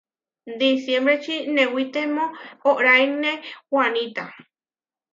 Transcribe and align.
Disiembreči 0.61 1.35
newitemó 1.57 2.25
óʼraine 2.71 3.31
wanita. 3.75 4.23